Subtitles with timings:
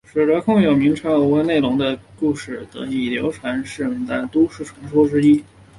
[0.11, 5.43] 使得空有名称而无内容的故事得以流传于世多年变成都市传说之一。